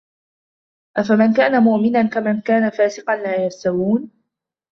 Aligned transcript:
أفمن 0.97 1.33
كان 1.33 1.63
مؤمنا 1.63 2.03
كمن 2.03 2.41
كان 2.41 2.69
فاسقا 2.69 3.15
لا 3.15 3.45
يستوون 3.45 4.11